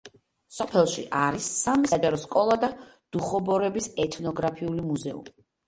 [0.59, 2.71] სოფელში არის სამი საჯარო სკოლა და
[3.19, 5.39] დუხობორების ეთნოგრაფიული მუზეუმი.